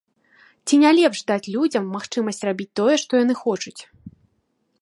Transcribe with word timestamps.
Ці 0.69 0.79
не 0.83 0.93
лепш 0.99 1.19
даць 1.31 1.51
людзям 1.57 1.93
магчымасць 1.97 2.43
рабіць 2.49 2.69
тое, 2.81 2.95
што 3.03 3.23
яны 3.23 3.33
хочуць? 3.43 3.79